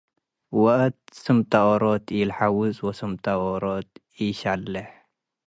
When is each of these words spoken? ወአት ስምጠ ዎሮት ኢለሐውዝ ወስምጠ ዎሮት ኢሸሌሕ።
ወአት 0.61 0.97
ስምጠ 1.23 1.51
ዎሮት 1.71 2.05
ኢለሐውዝ 2.19 2.75
ወስምጠ 2.85 3.25
ዎሮት 3.45 3.89
ኢሸሌሕ። 4.25 4.89